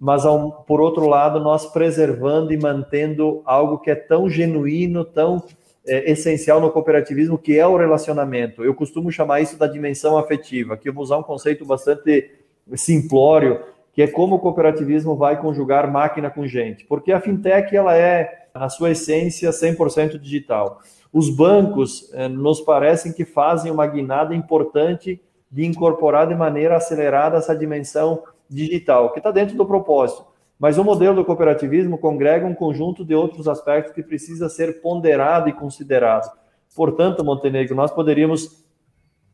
mas 0.01 0.25
ao, 0.25 0.65
por 0.67 0.81
outro 0.81 1.07
lado, 1.07 1.41
nós 1.41 1.67
preservando 1.67 2.53
e 2.53 2.57
mantendo 2.57 3.43
algo 3.45 3.79
que 3.79 3.91
é 3.91 3.95
tão 3.95 4.31
genuíno, 4.31 5.05
tão 5.05 5.43
é, 5.87 6.11
essencial 6.11 6.61
no 6.61 6.71
cooperativismo, 6.71 7.37
que 7.37 7.59
é 7.59 7.67
o 7.67 7.77
relacionamento. 7.77 8.65
Eu 8.65 8.75
costumo 8.75 9.11
chamar 9.11 9.41
isso 9.41 9.59
da 9.59 9.67
dimensão 9.67 10.17
afetiva, 10.17 10.77
que 10.77 10.89
eu 10.89 10.93
vou 10.93 11.03
usar 11.03 11.19
um 11.19 11.23
conceito 11.23 11.65
bastante 11.65 12.31
simplório, 12.75 13.61
que 13.93 14.03
é 14.03 14.07
como 14.07 14.37
o 14.37 14.39
cooperativismo 14.39 15.17
vai 15.17 15.41
conjugar 15.41 15.91
máquina 15.91 16.31
com 16.31 16.47
gente. 16.47 16.85
Porque 16.85 17.11
a 17.11 17.21
fintech 17.21 17.77
ela 17.77 17.97
é 17.97 18.48
na 18.59 18.69
sua 18.69 18.91
essência 18.91 19.51
100% 19.51 20.19
digital. 20.19 20.81
Os 21.13 21.31
bancos 21.31 22.13
eh, 22.13 22.29
nos 22.29 22.61
parecem 22.61 23.13
que 23.13 23.25
fazem 23.25 23.71
uma 23.71 23.87
guinada 23.87 24.35
importante 24.35 25.21
de 25.51 25.65
incorporar 25.65 26.27
de 26.27 26.35
maneira 26.35 26.77
acelerada 26.77 27.39
essa 27.39 27.57
dimensão 27.57 28.23
digital, 28.49 29.13
que 29.13 29.19
está 29.19 29.31
dentro 29.31 29.57
do 29.57 29.65
propósito. 29.65 30.27
Mas 30.59 30.77
o 30.77 30.85
modelo 30.85 31.15
do 31.15 31.25
cooperativismo 31.25 31.99
congrega 31.99 32.47
um 32.47 32.55
conjunto 32.55 33.05
de 33.05 33.15
outros 33.15 33.47
aspectos 33.47 33.95
que 33.95 34.03
precisa 34.03 34.49
ser 34.49 34.81
ponderado 34.81 35.49
e 35.49 35.53
considerado. 35.53 36.31
Portanto, 36.75 37.25
Montenegro, 37.25 37.75
nós 37.75 37.91
poderíamos, 37.91 38.65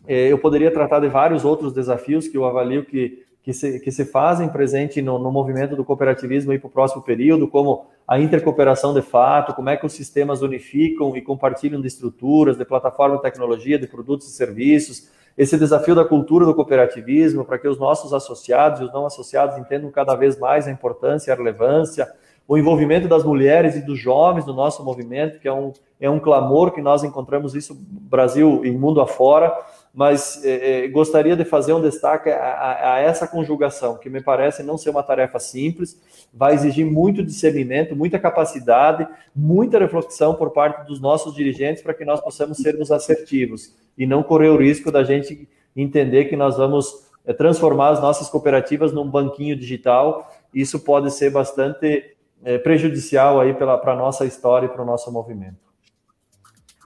eh, 0.07 0.29
eu 0.29 0.39
poderia 0.39 0.71
tratar 0.71 1.01
de 1.01 1.09
vários 1.09 1.45
outros 1.45 1.73
desafios 1.73 2.29
que 2.29 2.37
eu 2.37 2.45
avalio 2.45 2.85
que, 2.85 3.25
que, 3.45 3.53
se, 3.53 3.79
que 3.79 3.93
se 3.93 4.07
fazem 4.07 4.49
presente 4.49 5.03
no, 5.03 5.19
no 5.19 5.31
movimento 5.31 5.77
do 5.77 5.85
cooperativismo 5.85 6.59
para 6.59 6.67
o 6.67 6.71
próximo 6.71 7.03
período, 7.03 7.47
como 7.47 7.85
a 8.09 8.19
intercooperação 8.19 8.95
de 8.95 9.03
fato, 9.03 9.53
como 9.53 9.69
é 9.69 9.77
que 9.77 9.85
os 9.85 9.93
sistemas 9.93 10.41
unificam 10.41 11.15
e 11.15 11.21
compartilham 11.21 11.79
de 11.79 11.87
estruturas, 11.87 12.57
de 12.57 12.65
plataforma 12.65 13.17
de 13.17 13.23
tecnologia, 13.23 13.79
de 13.79 13.87
produtos 13.87 14.29
e 14.29 14.33
serviços, 14.33 15.11
esse 15.37 15.59
desafio 15.59 15.95
da 15.95 16.07
cultura 16.07 16.47
do 16.47 16.55
cooperativismo, 16.55 17.45
para 17.45 17.59
que 17.59 17.69
os 17.69 17.79
nossos 17.79 18.15
associados 18.15 18.81
e 18.81 18.85
os 18.85 18.93
não 18.93 19.05
associados 19.05 19.59
entendam 19.59 19.91
cada 19.91 20.15
vez 20.15 20.39
mais 20.39 20.67
a 20.67 20.71
importância 20.71 21.31
e 21.31 21.33
a 21.33 21.37
relevância, 21.37 22.11
o 22.49 22.57
envolvimento 22.57 23.09
das 23.09 23.25
mulheres 23.25 23.77
e 23.77 23.83
dos 23.85 23.99
jovens 23.99 24.47
no 24.47 24.55
nosso 24.55 24.83
movimento, 24.83 25.39
que 25.39 25.49
é 25.49 25.53
um, 25.53 25.73
é 26.01 26.09
um 26.09 26.21
clamor 26.21 26.71
que 26.73 26.81
nós 26.81 27.05
encontramos 27.05 27.55
isso 27.55 27.77
Brasil 27.79 28.65
e 28.65 28.71
mundo 28.71 29.01
afora, 29.01 29.53
mas 29.95 30.45
eh, 30.45 30.89
gostaria 30.89 31.37
de 31.37 31.45
fazer 31.45 31.73
um 31.73 31.81
destaque 31.81 32.29
a, 32.29 32.37
a, 32.37 32.95
a, 32.95 32.99
essa 32.99 33.29
conjugação, 33.29 33.97
que 33.97 34.11
me 34.11 34.21
parece 34.21 34.61
não 34.65 34.77
ser 34.77 34.91
uma 34.91 35.05
tarefa 35.05 35.39
simples, 35.39 36.03
vai 36.33 36.55
exigir 36.55 36.85
muito 36.85 37.23
discernimento, 37.23 37.95
muita 37.95 38.19
capacidade, 38.19 39.07
muita 39.35 39.79
reflexão 39.79 40.35
por 40.35 40.51
parte 40.51 40.85
dos 40.85 41.01
nossos 41.01 41.33
dirigentes 41.33 41.81
para 41.81 41.95
que 41.95 42.05
nós 42.05 42.21
possamos 42.21 42.59
sermos 42.59 42.91
assertivos 42.91 43.73
e 43.97 44.05
não 44.05 44.25
correr 44.25 44.49
o 44.49 44.57
risco 44.57 44.91
da 44.91 45.05
gente 45.05 45.49
entender 45.77 46.25
que 46.25 46.37
nós 46.37 46.57
vamos 46.57 47.07
eh, 47.25 47.33
transformar 47.33 47.91
as 47.91 48.01
nossas 48.01 48.29
cooperativas 48.29 48.93
num 48.93 49.09
banquinho 49.09 49.55
digital. 49.55 50.29
Isso 50.53 50.81
pode 50.81 51.13
ser 51.13 51.31
bastante 51.31 52.17
é, 52.43 52.59
prejudicial 52.59 53.41
aí 53.41 53.55
para 53.55 53.93
a 53.93 53.97
nossa 53.97 54.25
história 54.25 54.67
e 54.67 54.69
para 54.69 54.83
o 54.83 54.85
nosso 54.85 55.11
movimento. 55.13 55.57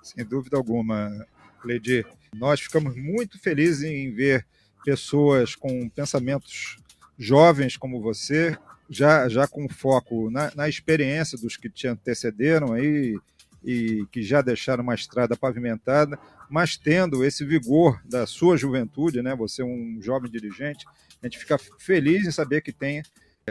Sem 0.03 0.27
dúvida 0.27 0.59
alguma, 0.59 1.27
Cledir. 1.61 2.07
Nós 2.35 2.61
ficamos 2.61 2.97
muito 2.97 3.39
felizes 3.39 3.83
em 3.83 4.13
ver 4.13 4.47
pessoas 4.85 5.55
com 5.55 5.89
pensamentos 5.89 6.79
jovens 7.19 7.77
como 7.77 8.01
você, 8.01 8.57
já, 8.89 9.29
já 9.29 9.47
com 9.47 9.69
foco 9.69 10.31
na, 10.31 10.53
na 10.55 10.69
experiência 10.69 11.37
dos 11.37 11.57
que 11.57 11.69
te 11.69 11.87
antecederam 11.87 12.73
aí 12.73 13.19
e 13.65 14.07
que 14.11 14.23
já 14.23 14.41
deixaram 14.41 14.83
uma 14.83 14.95
estrada 14.95 15.37
pavimentada, 15.37 16.19
mas 16.49 16.77
tendo 16.77 17.25
esse 17.25 17.45
vigor 17.45 18.01
da 18.05 18.27
sua 18.27 18.57
juventude, 18.57 19.21
né? 19.21 19.35
Você 19.35 19.63
é 19.63 19.65
um 19.65 19.99
jovem 20.01 20.31
dirigente, 20.31 20.87
a 21.23 21.27
gente 21.27 21.39
fica 21.39 21.59
feliz 21.79 22.27
em 22.27 22.31
saber 22.31 22.63
que 22.63 22.73
tem 22.73 23.03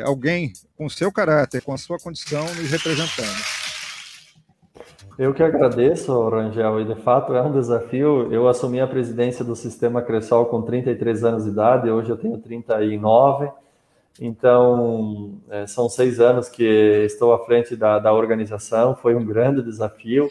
alguém 0.03 0.53
com 0.75 0.89
seu 0.89 1.11
caráter, 1.11 1.61
com 1.61 1.73
a 1.73 1.77
sua 1.77 1.99
condição 1.99 2.45
nos 2.55 2.69
representando. 2.69 3.56
Eu 5.17 5.33
que 5.33 5.41
agradeço, 5.41 6.29
Rangel, 6.29 6.79
e 6.81 6.85
de 6.85 6.93
fato 7.01 7.33
é 7.33 7.41
um 7.41 7.51
desafio. 7.51 8.31
Eu 8.31 8.47
assumi 8.47 8.79
a 8.79 8.85
presidência 8.85 9.43
do 9.43 9.55
Sistema 9.55 9.99
Cressol 9.99 10.45
com 10.45 10.61
33 10.61 11.23
anos 11.23 11.43
de 11.45 11.49
idade, 11.49 11.89
hoje 11.89 12.11
eu 12.11 12.17
tenho 12.17 12.37
39, 12.37 13.49
então 14.21 15.39
é, 15.49 15.65
são 15.65 15.89
seis 15.89 16.19
anos 16.19 16.47
que 16.47 16.63
estou 17.03 17.33
à 17.33 17.43
frente 17.45 17.75
da, 17.75 17.97
da 17.97 18.13
organização, 18.13 18.95
foi 18.95 19.15
um 19.15 19.25
grande 19.25 19.63
desafio. 19.63 20.29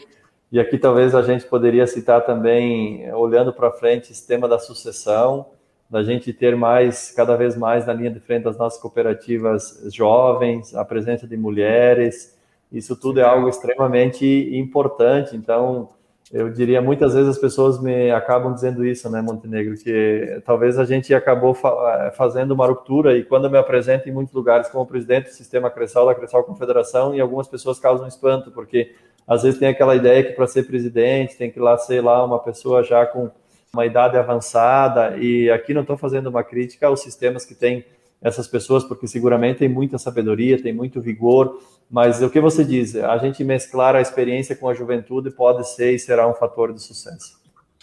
E 0.49 0.57
aqui 0.57 0.77
talvez 0.77 1.13
a 1.13 1.21
gente 1.21 1.43
poderia 1.43 1.85
citar 1.85 2.25
também, 2.25 3.13
olhando 3.13 3.51
para 3.51 3.69
frente, 3.69 4.03
o 4.03 4.07
sistema 4.07 4.47
da 4.47 4.57
sucessão, 4.57 5.47
da 5.89 6.01
gente 6.01 6.31
ter 6.31 6.55
mais, 6.55 7.11
cada 7.11 7.35
vez 7.35 7.57
mais 7.57 7.85
na 7.85 7.91
linha 7.91 8.11
de 8.11 8.21
frente 8.21 8.43
das 8.43 8.57
nossas 8.57 8.81
cooperativas 8.81 9.81
jovens, 9.93 10.73
a 10.73 10.85
presença 10.85 11.27
de 11.27 11.35
mulheres, 11.35 12.36
isso 12.71 12.95
tudo 12.95 13.19
é 13.19 13.23
algo 13.23 13.47
extremamente 13.47 14.25
importante. 14.55 15.35
Então, 15.35 15.89
eu 16.31 16.49
diria, 16.49 16.81
muitas 16.81 17.13
vezes 17.13 17.29
as 17.29 17.37
pessoas 17.37 17.81
me 17.81 18.11
acabam 18.11 18.53
dizendo 18.53 18.85
isso, 18.85 19.09
né, 19.09 19.21
Montenegro, 19.21 19.75
que 19.77 20.41
talvez 20.45 20.77
a 20.77 20.83
gente 20.83 21.13
acabou 21.13 21.53
fa 21.53 22.11
fazendo 22.17 22.51
uma 22.51 22.67
ruptura 22.67 23.17
e 23.17 23.23
quando 23.23 23.45
eu 23.45 23.49
me 23.49 23.57
apresento 23.57 24.09
em 24.09 24.11
muitos 24.11 24.33
lugares 24.33 24.67
como 24.67 24.85
presidente 24.85 25.29
do 25.29 25.33
sistema 25.33 25.69
Cressal, 25.69 26.05
da 26.05 26.13
Cressal 26.13 26.43
Confederação, 26.43 27.15
e 27.15 27.21
algumas 27.21 27.47
pessoas 27.47 27.79
causam 27.79 28.07
espanto, 28.07 28.51
porque 28.51 28.93
às 29.25 29.43
vezes 29.43 29.57
tem 29.57 29.69
aquela 29.69 29.95
ideia 29.95 30.23
que 30.23 30.33
para 30.33 30.47
ser 30.47 30.63
presidente 30.63 31.37
tem 31.37 31.49
que 31.49 31.59
lá 31.59 31.77
ser 31.77 32.01
lá 32.01 32.23
uma 32.25 32.39
pessoa 32.39 32.83
já 32.83 33.05
com 33.05 33.29
uma 33.71 33.85
idade 33.85 34.17
avançada, 34.17 35.15
e 35.17 35.49
aqui 35.49 35.73
não 35.73 35.81
estou 35.81 35.97
fazendo 35.97 36.27
uma 36.27 36.43
crítica 36.43 36.87
aos 36.87 37.01
sistemas 37.01 37.45
que 37.45 37.55
têm 37.55 37.85
essas 38.21 38.47
pessoas, 38.47 38.83
porque 38.83 39.07
seguramente 39.07 39.59
tem 39.59 39.69
muita 39.69 39.97
sabedoria, 39.97 40.61
tem 40.61 40.73
muito 40.73 41.01
vigor, 41.01 41.61
mas 41.89 42.21
o 42.21 42.29
que 42.29 42.39
você 42.41 42.63
diz, 42.63 42.95
a 42.95 43.17
gente 43.17 43.43
mesclar 43.43 43.95
a 43.95 44.01
experiência 44.01 44.55
com 44.55 44.67
a 44.67 44.73
juventude 44.73 45.31
pode 45.31 45.67
ser 45.67 45.93
e 45.93 45.99
será 45.99 46.27
um 46.27 46.33
fator 46.33 46.73
de 46.73 46.81
sucesso. 46.81 47.37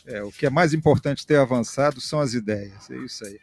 É, 0.06 0.22
o 0.22 0.30
que 0.30 0.44
é 0.44 0.50
mais 0.50 0.74
importante 0.74 1.26
ter 1.26 1.36
avançado 1.36 2.00
são 2.00 2.20
as 2.20 2.34
ideias, 2.34 2.90
é 2.90 2.96
isso 2.96 3.24
aí. 3.24 3.38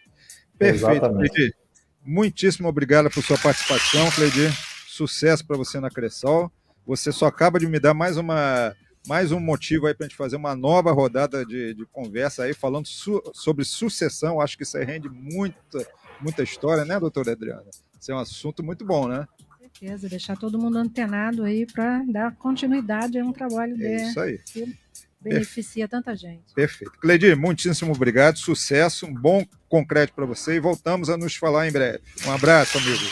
Perfeito, 0.58 1.10
Cleidir. 1.10 1.56
Muitíssimo 2.04 2.67
obrigado 2.67 3.10
por 3.10 3.23
sua 3.23 3.38
participação, 3.38 4.10
Cleidir. 4.12 4.51
Sucesso 4.88 5.45
para 5.45 5.58
você 5.58 5.80
na 5.80 5.89
Cressol. 5.89 6.51
Você 6.86 7.12
só 7.12 7.25
acaba 7.25 7.60
de 7.60 7.67
me 7.67 7.80
dar 7.80 7.93
mais 7.93 8.17
uma 8.17 8.75
mais 9.08 9.32
um 9.32 9.39
motivo 9.39 9.88
aí 9.88 9.95
para 9.95 10.06
a 10.06 10.10
gente 10.10 10.17
fazer 10.17 10.36
uma 10.36 10.56
nova 10.56 10.91
rodada 10.91 11.43
de, 11.43 11.73
de 11.73 11.86
conversa 11.88 12.43
aí, 12.43 12.54
falando 12.54 12.88
su 12.88 13.21
sobre 13.34 13.65
sucessão. 13.65 14.39
Acho 14.39 14.56
que 14.56 14.63
isso 14.63 14.77
aí 14.77 14.86
rende 14.86 15.10
muita, 15.10 15.80
muita 16.22 16.44
história, 16.44 16.86
né, 16.86 17.00
doutora 17.00 17.32
Adriana? 17.32 17.70
Isso 18.00 18.12
é 18.12 18.16
um 18.16 18.20
assunto 18.20 18.64
muito 18.64 18.86
bom, 18.86 19.08
né? 19.08 19.28
Com 19.48 19.58
certeza, 19.60 20.10
deixar 20.10 20.38
todo 20.38 20.60
mundo 20.60 20.78
antenado 20.78 21.44
aí 21.44 21.66
para 21.66 22.04
dar 22.08 22.36
continuidade 22.36 23.20
a 23.20 23.24
um 23.24 23.32
trabalho 23.32 23.76
é 23.80 24.08
isso 24.08 24.20
aí. 24.20 24.40
que 24.40 24.76
beneficia 25.22 25.88
tanta 25.88 26.16
gente. 26.16 26.54
Perfeito. 26.56 26.94
Cleidir, 27.00 27.38
muitíssimo 27.38 27.94
obrigado, 27.94 28.38
sucesso, 28.38 29.06
um 29.06 29.14
bom 29.14 29.46
concreto 29.70 30.14
para 30.14 30.26
você 30.26 30.56
e 30.56 30.60
voltamos 30.60 31.10
a 31.10 31.18
nos 31.18 31.36
falar 31.36 31.68
em 31.68 31.72
breve. 31.72 32.02
Um 32.26 32.32
abraço, 32.32 32.78
amigo. 32.78 33.04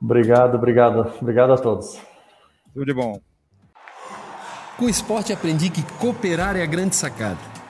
Obrigado, 0.00 0.56
obrigado. 0.56 1.14
Obrigado 1.20 1.52
a 1.52 1.58
todos. 1.58 2.00
Tudo 2.72 2.86
de 2.86 2.94
bom. 2.94 3.20
Com 4.78 4.86
o 4.86 4.88
esporte 4.88 5.32
aprendi 5.32 5.70
que 5.70 5.82
cooperar 5.98 6.56
é 6.56 6.62
a 6.62 6.66
grande 6.66 6.96
sacada 6.96 7.51